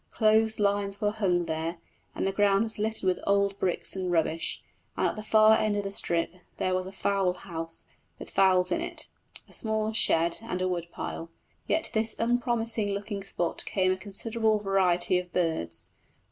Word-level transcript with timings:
Clothes 0.09 0.59
lines 0.59 0.99
were 0.99 1.11
hung 1.11 1.45
there, 1.45 1.77
and 2.15 2.25
the 2.25 2.31
ground 2.31 2.63
was 2.63 2.79
littered 2.79 3.03
with 3.05 3.19
old 3.27 3.59
bricks 3.59 3.95
and 3.95 4.11
rubbish, 4.11 4.63
and 4.97 5.05
at 5.09 5.15
the 5.15 5.21
far 5.21 5.55
end 5.59 5.77
of 5.77 5.83
the 5.83 5.91
strip 5.91 6.33
there 6.57 6.73
was 6.73 6.87
a 6.87 6.91
fowl 6.91 7.33
house 7.33 7.85
with 8.17 8.31
fowls 8.31 8.71
in 8.71 8.81
it, 8.81 9.09
a 9.47 9.53
small 9.53 9.93
shed, 9.93 10.39
and 10.41 10.59
a 10.59 10.67
wood 10.67 10.87
pile. 10.91 11.29
Yet 11.67 11.83
to 11.83 11.93
this 11.93 12.15
unpromising 12.17 12.91
looking 12.91 13.23
spot 13.23 13.63
came 13.67 13.91
a 13.91 13.95
considerable 13.95 14.57
variety 14.57 15.19
of 15.19 15.31
birds. 15.31 15.89